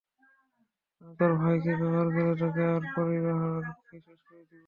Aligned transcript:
আমি 1.01 1.13
তোর 1.19 1.31
ভাইকে 1.39 1.71
ব্যবহার 1.79 2.07
করে 2.15 2.33
তোকে, 2.41 2.63
আর 2.67 2.81
তোর 2.83 2.91
পরিবারকে 2.95 3.97
শেষ 3.99 4.19
করে 4.27 4.41
দিবো। 4.41 4.59